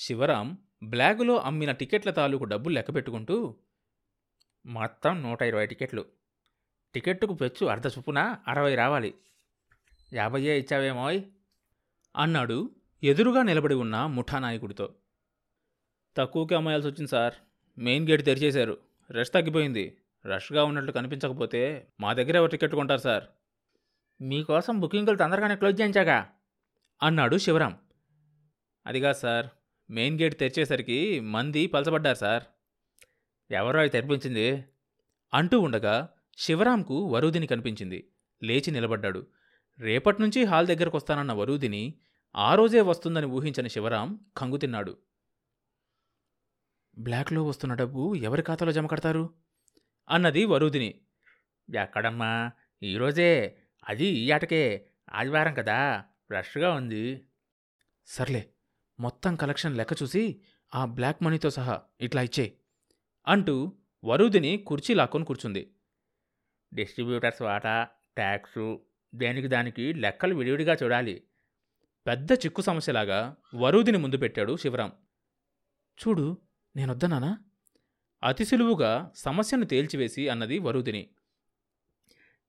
[0.00, 3.56] శివరాం బ్లాగులో అమ్మిన టికెట్ల తాలూకు డబ్బులు లెక్కపెట్టుకుంటూ
[4.66, 6.04] మొత్తం నూట ఇరవై టికెట్లు.
[6.94, 9.14] టికెట్టుకు పెచ్చు అర్ధ చొప్పున అరవై రావాలి.
[10.12, 11.22] యాభయ్యే ఇచ్చావేమోయ్
[12.16, 12.70] అన్నాడు
[13.02, 14.94] ఎదురుగా నిలబడి ఉన్న ముఠా నాయకుడితో
[16.16, 17.34] తక్కువకి అమ్మాయాల్సి వచ్చింది సార్.
[17.78, 18.78] మెయిన్ గేట్ తెరిచేశారు.
[19.10, 19.96] రష్ తగ్గిపోయింది.
[20.26, 23.24] రష్గా ఉన్నట్లు కనిపించకపోతే మా దగ్గర ఎవరు టికెట్ కొంటారు సార్?
[24.20, 26.30] మీకోసం బుకింగ్లు తొందరగానే క్లోజ్ చేయించాగా
[27.02, 27.78] అన్నాడు శివరాం.
[28.86, 29.46] అదిగా సార్.
[29.90, 32.42] మెయిన్ గేట్ తెరిచేసరికి మంది పలచబడ్డారు సార్.
[33.50, 34.64] ఎవరో అవి తెరిపించింది?
[35.34, 36.08] అంటూ ఉండగా
[36.38, 38.10] శివరాంకు వరూదిని కనిపించింది.
[38.42, 39.26] లేచి నిలబడ్డాడు.
[39.78, 41.94] రేపటి నుంచి హాల్ దగ్గరకు వస్తానన్న వరూదిని
[42.36, 44.98] ఆ రోజే వస్తుందని ఊహించని శివరాం కంగుతిన్నాడు
[46.98, 49.34] బ్లాక్లో వస్తున్న డబ్బు ఎవరి ఖాతాలో జమ కడతారు?
[50.10, 51.00] అన్నది వరూదిని.
[51.82, 52.50] ఎక్కడమ్మా?
[52.82, 54.86] ఈరోజే అది ఈ ఆటకే.
[55.12, 56.04] ఆదివారం కదా.
[56.32, 57.26] రష్గా ఉంది.
[58.06, 58.50] సర్లే.
[59.00, 60.40] మొత్తం కలెక్షన్ లెక్క చూసి
[60.74, 62.52] ఆ బ్లాక్ మనీతో సహా ఇట్లా ఇచ్చే
[63.26, 63.72] అంటూ
[64.04, 65.74] వరుదిని కుర్చీ లాక్కొని కూర్చుంది.
[66.74, 68.80] డిస్ట్రిబ్యూటర్స్ వాటా ట్యాక్సు
[69.14, 71.22] దేనికి దానికి లెక్కలు విడివిడిగా చూడాలి.
[72.06, 74.92] పెద్ద చిక్కు సమస్యలాగా వరుదిని ముందు పెట్టాడు శివరాం.
[76.00, 76.38] చూడు
[76.76, 77.38] నేనొద్దనానా
[78.24, 81.10] అతి సులువుగా సమస్యను తేల్చివేసి అన్నది వరుదిని.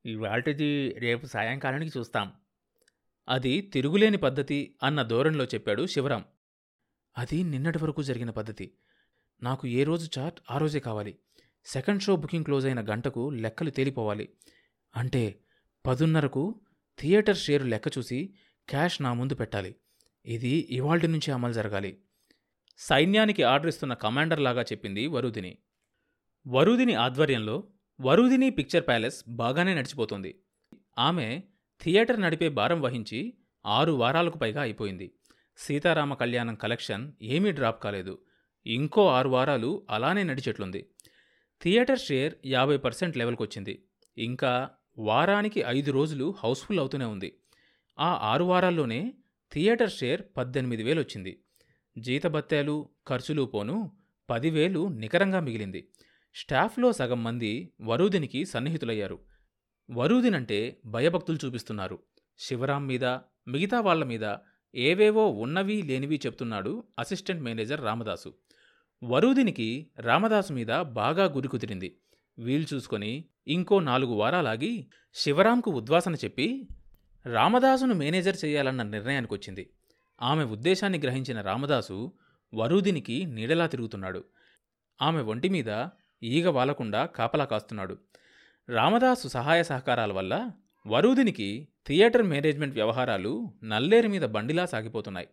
[0.06, 2.34] ఇవాళది రేపు సాయంకాలానికి చూస్తాం.
[3.30, 6.26] అది తిరుగులేని పద్ధతి అన్న ధోరణిలో చెప్పాడు శివరాం.
[7.17, 8.73] అది నిన్నటి వరకు జరిగిన పద్ధతి.
[9.44, 11.20] నాకు ఏ రోజు చార్ట్ ఆ రోజే కావాలి.
[11.66, 14.30] సెకండ్ షో బుకింగ్ క్లోజ్ అయిన గంటకు లెక్కలు తేలిపోవాలి.
[14.95, 15.40] అంటే
[15.86, 16.62] పదున్నరకు
[17.00, 18.34] థియేటర్ షేరు లెక్క చూసి
[18.70, 19.76] క్యాష్ నా ముందు పెట్టాలి.
[20.26, 22.02] ఇది ఇవాల్టి నుంచి అమలు జరగాలి.
[22.78, 25.58] సైన్యానికి ఆర్డర్ ఇస్తున్న కమాండర్ లాగా చెప్పింది వరుదిని.
[26.48, 27.64] వరుదిని ఆధ్వర్యంలో
[28.02, 30.42] వరుదిని పిక్చర్ ప్యాలెస్ బాగానే నడిచిపోతుంది.
[30.98, 31.44] ఆమె
[31.81, 35.12] థియేటర్ నడిపే భారం వహించి ఆరు వారాలకు పైగా అయిపోయింది.
[35.58, 38.22] సీతారామ కళ్యాణం కలెక్షన్ ఏమీ డ్రాప్ కాలేదు.
[38.66, 40.86] ఇంకో ఆరు వారాలు అలానే నడిచెట్లుంది.
[41.62, 43.86] థియేటర్ షేర్ యాభై పర్సెంట్ లెవెల్కి వచ్చింది
[44.18, 47.40] ఇంకా వారానికి ఐదు రోజులు హౌస్ఫుల్ అవుతూనే ఉంది.
[48.00, 49.14] ఆ ఆరు వారాల్లోనే
[49.53, 51.44] థియేటర్ షేర్ పద్దెనిమిది వేలు వచ్చింది
[51.98, 53.92] జీతభత్యాలు ఖర్చులు పోను
[54.30, 55.88] పదివేలు నికరంగా మిగిలింది.
[56.36, 59.20] స్టాఫ్లో సగం మంది వరూదినికి సన్నిహితులయ్యారు.
[59.92, 62.00] వరూదినంటే భయభక్తులు చూపిస్తున్నారు.
[62.40, 63.06] శివరాం మీద
[63.48, 64.25] మిగతా వాళ్ళ మీద
[64.76, 68.34] ఏవేవో ఉన్నవి లేనివి చెప్తున్నాడు అసిస్టెంట్ మేనేజర్ రామదాసు.
[69.04, 71.98] వరూదినికి రామదాసు మీద బాగా గురి కుదిరింది.
[72.40, 76.68] వీలు చూసుకొని ఇంకో నాలుగు వారాలాగి శివరాంకు ఉద్వాసన చెప్పి
[77.26, 79.70] రామదాసును మేనేజర్ చేయాలన్న నిర్ణయానికి వచ్చింది
[80.22, 82.12] ఆమె ఉద్దేశాన్ని గ్రహించిన రామదాసు
[82.54, 84.24] వరూదినికి నీడలా తిరుగుతున్నాడు.
[85.02, 85.88] ఆమె ఒంటి మీద
[86.24, 87.98] ఈగ వాలకుండా కాపలా కాస్తున్నాడు.
[88.70, 90.52] రామదాసు సహాయ సహకారాల వల్ల
[90.88, 95.28] వరూదినికి థియేటర్ మేనేజ్మెంట్ వ్యవహారాలు నల్లేరు మీద బండిలా సాగిపోతున్నాయి.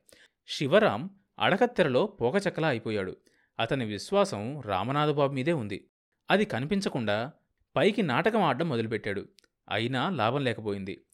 [0.48, 3.16] శివరాం అడకత్తెరలో పోకచక్కలా అయిపోయాడు.
[3.60, 5.88] అతని విశ్వాసం రామనాథబాబు మీదే ఉంది.
[6.31, 7.32] అది కనిపించకుండా
[7.76, 9.28] పైకి నాటకం ఆడడం మొదలుపెట్టాడు.
[9.69, 11.04] అయినా లాభం లేకపోయింది.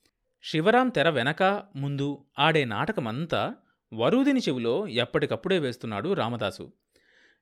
[0.43, 1.43] శివరాం తెర వెనక
[1.77, 3.55] ముందు ఆడే నాటకమంతా
[3.95, 6.73] వరూదిని చెవిలో ఎప్పటికప్పుడే వేస్తున్నాడు రామదాసు.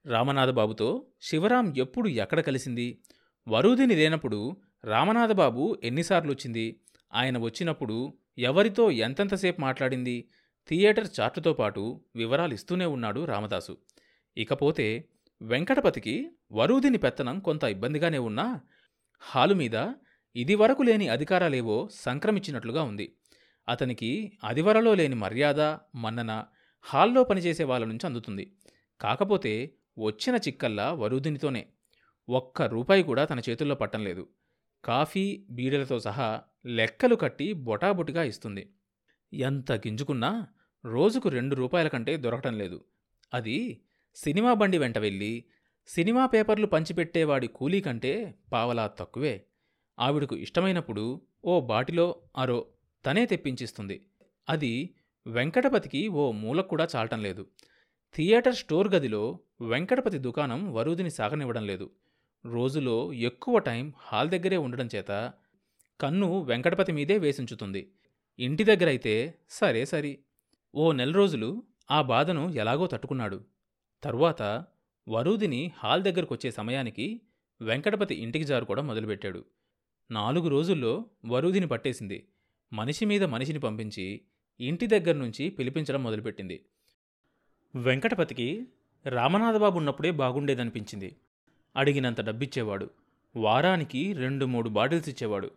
[0.06, 3.03] రామనాథబాబుతో శివరాం ఎప్పుడు ఎక్కడ కలిసింది?
[3.48, 6.80] వరూదిని లేనప్పుడు రామనాథబాబు ఎన్నిసార్లు వచ్చింది?
[7.14, 10.28] ఆయన వచ్చినప్పుడు ఎవరితో ఎంతెంతసేపు మాట్లాడింది?
[10.68, 13.78] థియేటర్ చార్టుతో పాటు వివరాలు ఇస్తూనే ఉన్నాడు రామదాసు.
[14.36, 15.08] ఇకపోతే
[15.42, 18.60] వెంకటపతికి వరూదిని పెత్తనం కొంత ఇబ్బందిగానే ఉన్నా?
[19.18, 19.92] హాలు మీద
[20.36, 23.16] ఇదివరకు లేని అధికారాలేవో సంక్రమించినట్లుగా ఉంది.
[23.68, 25.60] అతనికి అదివరలో లేని మర్యాద
[25.94, 26.44] మన్నన
[26.80, 28.52] హాల్లో పనిచేసే వాళ్ళ నుంచి అందుతుంది.
[29.00, 31.66] కాకపోతే వచ్చిన చిక్కల్లా వరూదినితోనే
[32.28, 34.14] ఒక్క రూపాయి కూడా తన చేతుల్లో పట్టంలేదు.
[34.14, 34.41] లేదు
[34.84, 38.72] కాఫీ బీడలతో సహా లెక్కలు కట్టి బొటాబొటిగా ఇస్తుంది.
[39.32, 40.47] ఎంత గింజుకున్నా
[40.84, 42.84] రోజుకు రెండు రూపాయల కంటే దొరకటం లేదు.
[43.34, 43.82] అది
[44.15, 45.44] సినిమా బండి వెంట వెళ్ళి
[45.87, 49.47] సినిమా పేపర్లు పంచిపెట్టేవాడి కూలీ కంటే పావలా తక్కువే.
[49.98, 52.66] ఆవిడకు ఇష్టమైనప్పుడు ఓ బాటిలో అరో
[53.06, 54.06] తనే తెప్పించిస్తుంది.
[54.48, 54.94] అది
[55.26, 57.47] వెంకటపతికి ఓ మూలకు కూడా చాలటం లేదు.
[58.15, 61.91] థియేటర్ స్టోర్ గదిలో వెంకటపతి దుకాణం వరూదిని సాగనివ్వడం లేదు.
[62.47, 65.33] రోజులో ఎక్కువ టైం హాల్ దగ్గరే ఉండడం చేత
[66.00, 67.92] కన్ను వెంకటపతి మీదే వేసించుతుంది.
[68.39, 70.18] ఇంటి దగ్గరైతే సరే సరి.
[70.74, 73.41] ఓ నెల రోజులు ఆ బాధను ఎలాగో తట్టుకున్నాడు.
[74.03, 74.65] తరువాత
[75.09, 77.21] వరూదిని హాల్ దగ్గరకొచ్చే సమయానికి
[77.60, 79.44] వెంకటపతి ఇంటికి జారుకోవడం మొదలుపెట్టాడు.
[80.10, 82.27] నాలుగు రోజుల్లో వరూదిని పట్టేసింది.
[82.72, 84.21] మనిషి మీద మనిషిని పంపించి
[84.60, 86.65] ఇంటి దగ్గర నుంచి పిలిపించడం మొదలుపెట్టింది.
[87.74, 88.66] వెంకటపతికి
[89.06, 91.16] రామనాథబాబు ఉన్నప్పుడే బాగుండేదనిపించింది.
[91.77, 92.91] అడిగినంత డబ్బిచ్చేవాడు.
[93.36, 95.51] వారానికి రెండు మూడు బాటిల్స్ ఇచ్చేవాడు.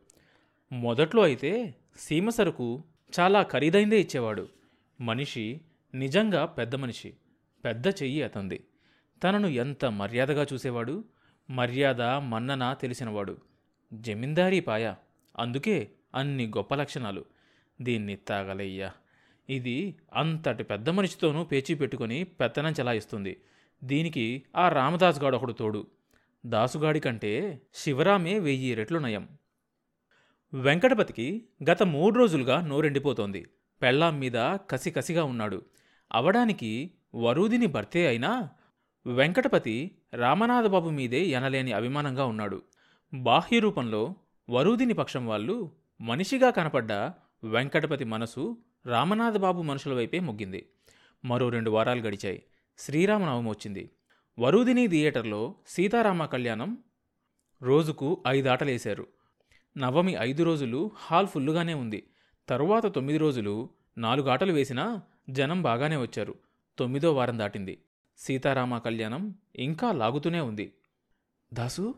[0.71, 2.83] మొదట్లో అయితే సీమ సరుకు
[3.19, 4.47] చాలా ఖరీదైందే ఇచ్చేవాడు.
[5.01, 5.61] మనిషి
[5.95, 7.13] నిజంగా పెద్ద మనిషి
[7.65, 8.63] పెద్ద చెయ్యి అతంది
[9.23, 11.03] తనను ఎంత మర్యాదగా చూసేవాడు?
[11.49, 13.37] మర్యాద మన్నన తెలిసినవాడు.
[13.93, 14.93] జమీందారీ పాయ.
[15.37, 17.25] అందుకే అన్ని గొప్ప లక్షణాలు.
[17.81, 18.91] దీన్ని తాగలయ్యా.
[19.49, 23.41] ఇది అంతటి పెద్ద మనిషితోనూ పేచీ పెట్టుకొని పెత్తనం చెలాయిస్తుంది.
[23.83, 25.87] దీనికి ఆ రామదాస్ గాడు ఒకడు తోడు.
[26.45, 29.27] దాసుగాడి కంటే శివరామే వెయ్యి రెట్లు నయం.
[30.53, 33.47] వెంకటపతికి గత మూడు రోజులుగా నోరెండిపోతోంది.
[33.81, 35.61] పెళ్ళాం మీద కసి కసిగా ఉన్నాడు.
[36.11, 38.49] అవడానికి వరూదిని భర్తే అయినా
[39.05, 42.61] వెంకటపతి రామనాథబాబు మీదే ఎనలేని అభిమానంగా ఉన్నాడు.
[43.13, 44.15] బాహ్య రూపంలో
[44.49, 45.71] వరూదిని పక్షం వాళ్ళు
[46.01, 46.93] మనిషిగా కనపడ్డ
[47.43, 50.69] వెంకటపతి మనసు రామనాథబాబు మనుషుల వైపే మొగ్గింది.
[51.25, 52.43] మరో రెండు వారాలు గడిచాయి.
[52.77, 53.89] శ్రీరామనవమి వచ్చింది.
[54.39, 56.77] వరూదిని థియేటర్లో సీతారామ కళ్యాణం
[57.61, 59.07] రోజుకు ఐదాటలేశారు.
[59.77, 62.07] నవమి ఐదు రోజులు హాల్ ఫుల్లుగానే ఉంది.
[62.49, 66.35] తరువాత తొమ్మిది రోజులు నాలుగు ఆటలు వేసినా జనం బాగానే వచ్చారు.
[66.77, 67.81] తొమ్మిదో వారం దాటింది.
[68.17, 70.73] సీతారామ కళ్యాణం ఇంకా లాగుతూనే ఉంది.
[71.53, 71.95] దాసు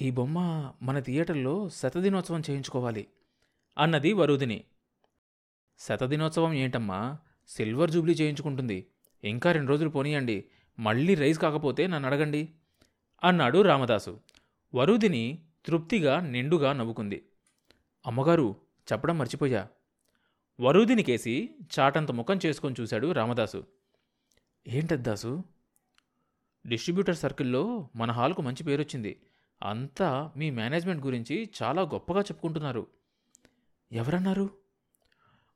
[0.00, 0.38] ఈ బొమ్మ
[0.82, 3.06] మన థియేటర్లో శతదినోత్సవం చేయించుకోవాలి
[3.78, 4.64] అన్నది వరుదిని.
[5.78, 7.18] శతదినోత్సవం ఏంటమ్మా?
[7.48, 8.86] సిల్వర్ జూబ్లీ చేయించుకుంటుంది.
[9.24, 10.44] ఇంకా రెండు రోజులు పోనీయండి.
[10.82, 12.48] మళ్ళీ రైస్ కాకపోతే నన్ను అడగండి.
[13.24, 14.20] అన్నాడు రామదాసు.
[14.74, 17.24] వరుదిని తృప్తిగా నిండుగా నవ్వుకుంది.
[18.06, 18.56] అమ్మగారు
[18.92, 19.68] చెప్పడం మర్చిపోయా?
[20.60, 23.64] వరుదిని కేసి చాటంత ముఖం చేసుకొని చూశాడు రామదాసు.
[24.68, 25.44] ఏంటద్దాసు
[26.66, 29.22] డిస్ట్రిబ్యూటర్ సర్కిల్లో మన హాల్కు మంచి పేరొచ్చింది.
[29.62, 32.86] అంతా మీ మేనేజ్మెంట్ గురించి చాలా గొప్పగా చెప్పుకుంటున్నారు.
[33.92, 34.50] ఎవరన్నారు?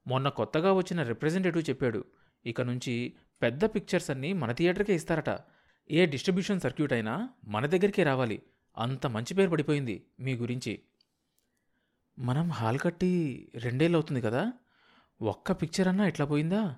[0.07, 2.05] మొన్న కొత్తగా వచ్చిన రిప్రజెంటేటివ్ చెప్పాడు.
[2.47, 5.39] ఇక నుంచి పెద్ద పిక్చర్స్ అన్నీ మన థియేటర్కే ఇస్తారట.
[5.91, 8.43] ఏ డిస్ట్రిబ్యూషన్ సర్క్యూట్ అయినా మన దగ్గరికే రావాలి.
[8.79, 10.81] అంత మంచి పేరు పడిపోయింది మీ గురించి.
[12.19, 14.53] మనం హాల్ కట్టి రెండేళ్ళు అవుతుంది కదా?
[15.23, 16.77] ఒక్క పిక్చర్ అన్నా ఇట్లా పోయిందా?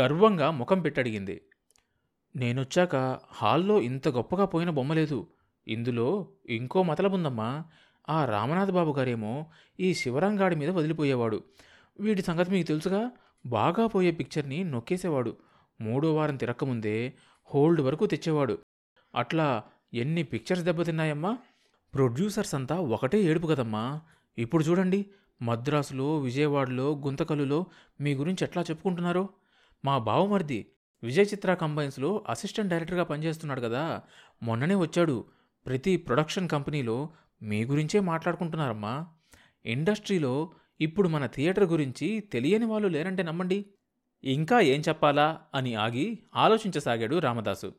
[0.00, 1.42] గర్వంగా ముఖం పెట్టడిగింది
[2.36, 2.96] నేనొచ్చాక
[3.32, 5.28] హాల్లో ఇంత గొప్పగా పోయిన బొమ్మ లేదు.
[5.68, 7.64] ఇందులో ఇంకో మతలబుందమ్మా
[8.08, 9.46] ఆ రామనాథ్ బాబు గారేమో
[9.80, 11.44] ఈ శివరంగాడి మీద వదిలిపోయేవాడు.
[12.00, 13.10] వీటి సంగతి మీకు తెలుసుగా?
[13.46, 15.36] బాగా పోయే పిక్చర్ని నొక్కేసేవాడు.
[15.80, 17.12] మూడో వారం తిరక్కముందే
[17.54, 18.58] హోల్డ్ వరకు తెచ్చేవాడు.
[19.14, 19.62] అట్లా
[19.94, 21.38] ఎన్ని పిక్చర్స్ దెబ్బతిన్నాయమ్మా?
[21.94, 24.00] ప్రొడ్యూసర్స్ అంతా ఒకటే ఏడుపు కదమ్మా.
[24.38, 25.06] ఇప్పుడు చూడండి
[25.42, 27.66] మద్రాసులో విజయవాడలో గుంతకల్లులో
[28.00, 29.28] మీ గురించి ఎట్లా చెప్పుకుంటున్నారో.
[29.84, 30.72] మా బావమరిది
[31.02, 34.02] విజయ్ చిత్ర కంబైన్స్లో అసిస్టెంట్ డైరెక్టర్గా పనిచేస్తున్నాడు కదా.
[34.42, 35.24] మొన్ననే వచ్చాడు.
[35.66, 37.08] ప్రతి ప్రొడక్షన్ కంపెనీలో
[37.42, 39.06] మీ గురించే మాట్లాడుకుంటున్నారమ్మా.
[39.66, 43.66] ఇండస్ట్రీలో ఇప్పుడు మన థియేటర్ గురించి తెలియని వాళ్ళు లేరంటే నమ్మండి.
[44.24, 47.74] ఇంకా ఏం చెప్పాలా అని ఆగి ఆలోచించసాగాడు రామదాసు.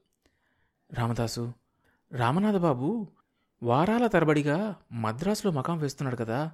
[0.94, 1.54] రామదాసు
[2.12, 3.08] రామనాథబాబు
[3.64, 6.52] వారాల తరబడిగా మద్రాసులో మకాం వేస్తున్నాడు కదా.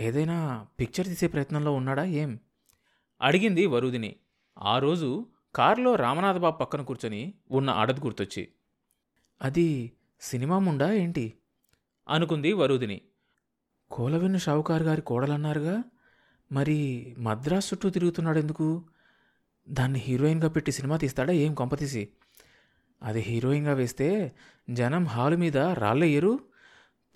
[0.00, 2.38] ఏదైనా పిక్చర్ తీసే ప్రయత్నంలో ఉన్నాడా ఏం?
[3.22, 4.16] అడిగింది వరుదిని.
[4.58, 8.48] ఆ రోజు కారులో రామనాథబాబు పక్కన కూర్చొని ఉన్న ఆడది గుర్తొచ్చి
[9.42, 11.34] అది సినిమా ముండా ఏంటి?
[12.08, 13.00] అనుకుంది వరుదిని.
[13.90, 15.82] కోలవెన్ను షావుకారు గారి కోడలన్నారుగా?
[16.52, 16.78] మరి
[17.18, 18.82] మద్రాస్ చుట్టూ తిరుగుతున్నాడు ఎందుకు
[19.68, 21.32] దాన్ని హీరోయిన్గా పెట్టి సినిమా తీస్తాడా?
[21.32, 22.08] ఏం కొంపతీసి
[23.02, 24.32] అది హీరోయిన్గా వేస్తే
[24.70, 26.40] జనం హాలు మీద రాళ్ళయ్యరు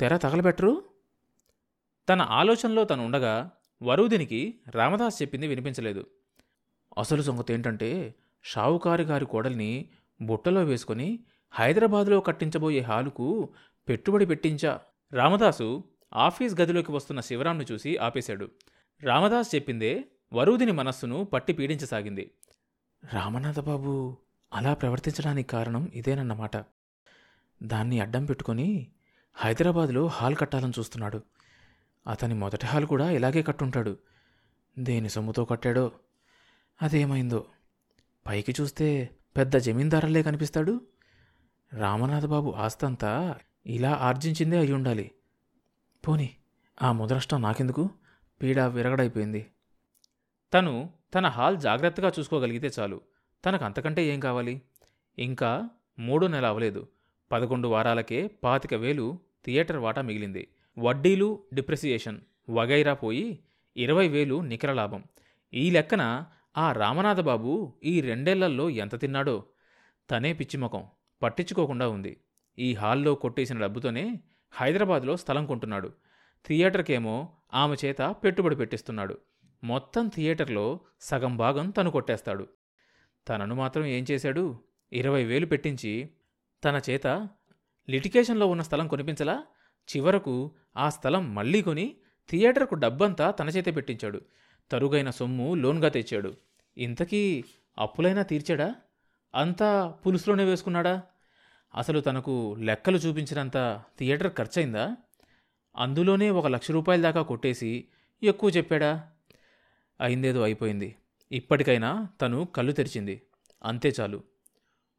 [0.00, 0.84] తెర తగలబెట్టరు?
[2.08, 3.50] తన ఆలోచనలో తను ఉండగా
[3.82, 6.06] వరుదినికి రామదాస్ చెప్పింది వినిపించలేదు.
[6.98, 9.88] అసలు సంగతి ఏంటంటే షావుకారు గారి కోడల్ని
[10.22, 11.20] బుట్టలో వేసుకొని
[11.50, 13.48] హైదరాబాదులో కట్టించబోయే హాలుకు
[13.88, 14.80] పెట్టుబడి పెట్టించా
[15.12, 15.84] రామదాసు
[16.16, 18.50] ఆఫీస్ గదిలోకి వస్తున్న శివరాంను చూసి ఆపేశాడు.
[19.02, 22.30] రామదాస్ చెప్పిందే వరుదిని మనస్సును పట్టి పీడించసాగింది.
[23.12, 24.16] రామనాథబాబు
[24.52, 26.56] అలా ప్రవర్తించడానికి కారణం ఇదేనన్నమాట.
[27.62, 28.92] దాన్ని అడ్డం పెట్టుకొని
[29.34, 31.22] హైదరాబాద్లో హాల్ కట్టాలని చూస్తున్నాడు.
[32.10, 33.98] అతని మొదటి హాల్ కూడా ఇలాగే కట్టుంటాడు.
[34.78, 35.92] దేని సొమ్ముతో కట్టాడో
[36.82, 37.46] అదేమైందో.
[38.26, 40.80] పైకి చూస్తే పెద్ద జమీందారులే కనిపిస్తాడు.
[41.72, 45.10] రామనాథబాబు ఆస్తంతా ఇలా ఆర్జించిందే అయి ఉండాలి
[46.08, 46.36] పోని
[46.82, 47.90] ఆ ముదరష్టం నాకెందుకు?
[48.42, 49.46] పీడ విరగడైపోయింది.
[50.54, 53.00] తను తన హాల్ జాగ్రత్తగా చూసుకోగలిగితే చాలు.
[53.46, 54.62] తనకు అంతకంటే ఏం కావాలి?
[55.18, 55.68] ఇంకా
[55.98, 56.88] మూడో నెల అవలేదు.
[57.32, 60.48] పదకొండు వారాలకే పాతిక వేలు థియేటర్ వాటా మిగిలింది.
[60.78, 62.20] వడ్డీలు డిప్రెసియేషన్
[62.50, 63.38] వగైరా పోయి
[63.76, 65.04] ఇరవై వేలు నికర లాభం.
[65.54, 66.24] ఈ లెక్కన
[66.58, 69.44] ఆ రామనాథబాబు ఈ రెండేళ్ళల్లో ఎంత తిన్నాడో?
[70.10, 70.84] తనే పిచ్చిముఖం.
[71.22, 72.16] పట్టించుకోకుండా ఉంది.
[72.58, 74.20] ఈ హాల్లో కొట్టేసిన డబ్బుతోనే
[74.54, 75.92] హైదరాబాద్లో స్థలం కొంటున్నాడు.
[76.46, 79.18] థియేటర్కేమో ఆమె చేత పెట్టుబడి పెట్టిస్తున్నాడు.
[79.64, 82.48] మొత్తం థియేటర్లో సగం భాగం తను కొట్టేస్తాడు.
[83.28, 84.58] తనను మాత్రం ఏం చేశాడు?
[84.92, 86.08] ఇరవై వేలు పెట్టించి
[86.64, 87.28] తన చేత
[87.90, 89.44] లిటికేషన్లో ఉన్న స్థలం కొనిపించలా?
[89.96, 91.96] చివరకు ఆ స్థలం మళ్ళీ కొని
[92.30, 94.20] థియేటర్కు డబ్బంతా తన చేతే పెట్టించాడు.
[94.70, 96.36] తరుగైన సొమ్ము లోన్గా తెచ్చాడు.
[96.78, 97.44] ఇంతకీ
[97.78, 98.74] అప్పులైనా తీర్చాడా?
[99.34, 101.02] అంతా పులుసులోనే వేసుకున్నాడా?
[101.74, 104.96] అసలు తనకు లెక్కలు చూపించినంత థియేటర్ ఖర్చయిందా?
[105.76, 107.88] అందులోనే ఒక లక్ష రూపాయల దాకా కొట్టేసి
[108.22, 109.10] ఎక్కువ చెప్పాడా?
[110.00, 110.96] అయిందేదో అయిపోయింది.
[111.32, 113.22] ఇప్పటికైనా తను కళ్ళు తెరిచింది.
[113.64, 114.22] అంతే చాలు.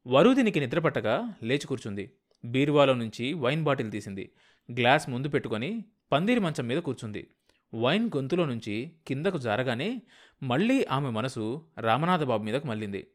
[0.06, 2.10] వరుదినికి నిద్రపట్టగా లేచి కూర్చుంది.
[2.44, 4.32] బీరువాలో నుంచి వైన్ బాటిల్ తీసింది.
[4.72, 7.30] గ్లాస్ ముందు పెట్టుకొని పందిరి మంచం మీద కూర్చుంది.
[7.74, 10.02] వైన్ గొంతులో నుంచి కిందకు జారగానే
[10.42, 13.06] మళ్ళీ ఆమె మనసు రామనాథబాబు మీదకు మళ్ళింది.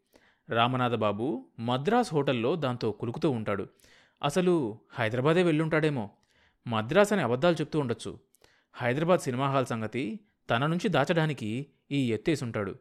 [0.52, 3.68] రామనాథబాబు మద్రాస్ హోటల్లో దాంతో కులుకుతూ ఉంటాడు.
[4.24, 6.10] అసలు హైదరాబాదే వెళ్ళుంటాడేమో.
[6.68, 8.20] మద్రాస్ అని అబద్ధాలు చెప్తూ ఉండొచ్చు.
[8.74, 12.76] హైదరాబాద్ సినిమా హాల్ సంగతి తన నుంచి దాచడానికి ఈ ఎత్తేసుంటాడు.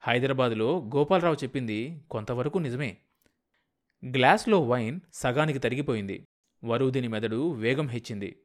[0.00, 2.96] హైదరాబాదులో గోపాలరావు చెప్పింది కొంతవరకు నిజమే.
[4.04, 6.26] గ్లాస్లో వైన్ సగానికి తరిగిపోయింది.
[6.64, 8.42] వరుదిని మెదడు వేగం హెచ్చింది.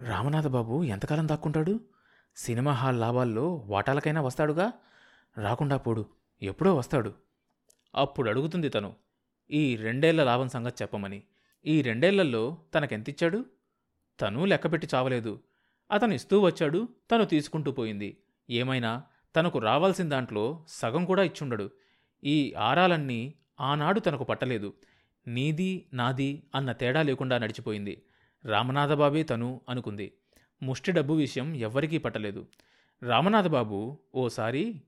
[0.00, 1.80] రామనాథబాబు ఎంతకాలం దాక్కుంటాడు?
[2.36, 4.72] సినిమా హాల్ లాభాల్లో వాటాలకైనా వస్తాడుగా?
[5.38, 6.06] రాకుండా పోడు.
[6.42, 7.29] ఎప్పుడో వస్తాడు.
[7.94, 8.94] అప్పుడు అడుగుతుంది తను
[9.50, 11.22] ఈ రెండేళ్ళ లాభం సంగతి చెప్పమని.
[11.66, 13.44] ఈ రెండేళ్ళలో తనకెంతిచ్చాడు?
[14.20, 15.40] తను లెక్కపెట్టి చావలేదు.
[15.90, 18.22] అతను ఇస్తూ వచ్చాడు తను తీసుకుంటూ పోయింది.
[18.50, 19.02] ఏమైనా
[19.36, 21.70] తనకు రావాల్సిన దాంట్లో సగం కూడా ఇచ్చుండడు.
[22.24, 24.74] ఈ ఆరాలన్నీ ఆనాడు తనకు పట్టలేదు.
[25.26, 28.02] నీది నాది అన్న తేడా లేకుండా నడిచిపోయింది.
[28.44, 30.12] రామనాథబాబే తను అనుకుంది.
[30.62, 32.46] ముష్టి డబ్బు విషయం ఎవ్వరికీ పట్టలేదు.
[33.02, 34.82] రామనాథబాబు ఓసారి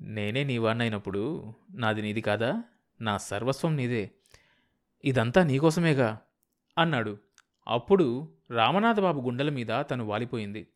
[0.00, 2.62] నేనే నీవాణ్ణైనప్పుడు నాది నీది కాదా?
[3.00, 4.10] నా సర్వస్వం నీదే.
[5.04, 6.20] ఇదంతా నీకోసమేగా
[6.78, 7.18] అన్నాడు.
[7.68, 10.68] అప్పుడు రామనాథబాబు గుండెల మీద తను వాలిపోయింది.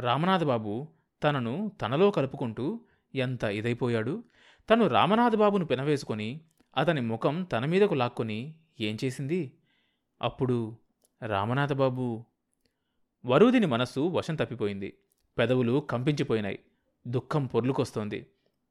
[0.00, 0.88] రామనాథబాబు
[1.22, 2.80] తనను తనలో కలుపుకుంటూ
[3.14, 4.24] ఎంత ఇదైపోయాడు?
[4.70, 6.40] తను రామనాథబాబును పెనవేసుకొని
[6.76, 9.52] అతని ముఖం తన మీదకు లాక్కొని ఏం చేసింది?
[10.22, 10.76] అప్పుడు
[11.26, 12.24] రామనాథబాబు
[13.26, 14.98] వరుదిని మనస్సు వశం తప్పిపోయింది.
[15.38, 16.58] పెదవులు కంపించిపోయినాయి.
[17.06, 18.26] దుఃఖం పొర్లుకొస్తోంది.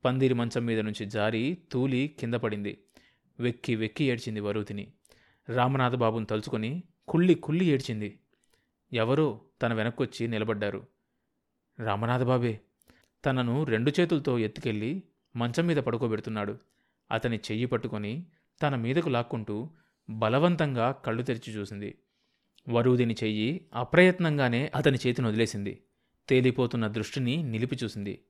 [0.05, 2.77] పందిరి మంచం మీద నుంచి జారి తూలి కింద పడింది.
[3.39, 4.93] వెక్కి వెక్కి ఏడ్చింది వరుదిని
[5.49, 8.19] రామనాథబాబును తలుచుకొని కుళ్ళి కుళ్ళి ఏడ్చింది.
[8.93, 10.87] ఎవరో తన వెనక్కొచ్చి నిలబడ్డారు.
[11.79, 12.59] రామనాథబాబే
[13.25, 15.03] తనను రెండు చేతులతో ఎత్తుకెళ్ళి
[15.35, 16.57] మంచం మీద పడుకోబెడుతున్నాడు.
[17.11, 18.25] అతని చెయ్యి పట్టుకొని
[18.61, 19.69] తన మీదకు లాక్కుంటూ
[20.09, 21.97] బలవంతంగా కళ్ళు తెరిచి చూసింది.
[22.69, 25.81] వరువుదిని చెయ్యి అప్రయత్నంగానే అతని చేతిని వదిలేసింది.
[26.29, 28.21] తేలిపోతున్న దృష్టిని నిలిపి చూసింది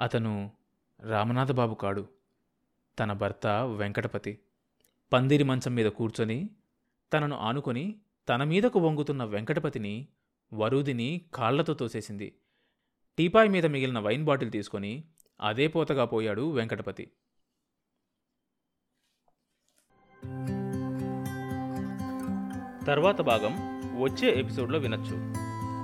[0.00, 0.50] అతను
[1.00, 2.08] రామనాథబాబు కాడు.
[2.98, 4.38] తన భర్త వెంకటపతి
[5.12, 6.50] పందిరి మంచం మీద కూర్చొని
[7.12, 10.08] తనను ఆనుకొని తన మీదకు వంగుతున్న వెంకటపతిని
[10.54, 12.38] వరుదిని కాళ్ళతో తోసేసింది.
[13.18, 15.04] టీపాయ్ మీద మిగిలిన వైన్ బాటిల్ తీసుకొని
[15.40, 17.10] అదే పోతగా పోయాడు వెంకటపతి.
[22.86, 23.54] తర్వాత భాగం
[24.02, 25.47] వచ్చే ఎపిసోడ్లో వినొచ్చు.